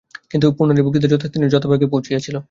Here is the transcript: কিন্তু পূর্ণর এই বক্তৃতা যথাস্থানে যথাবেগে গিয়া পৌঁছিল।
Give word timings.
কিন্তু 0.31 0.47
পূর্ণর 0.57 0.77
এই 0.77 0.83
বক্তৃতা 0.85 1.07
যথাস্থানে 1.07 1.53
যথাবেগে 1.53 1.79
গিয়া 1.81 1.91
পৌঁছিল। 1.93 2.35